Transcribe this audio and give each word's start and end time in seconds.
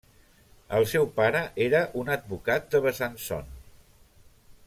El 0.77 0.85
seu 0.93 1.05
pare 1.19 1.41
era 1.65 1.83
un 2.03 2.09
advocat 2.15 2.67
de 2.75 2.83
Besançon. 2.87 3.53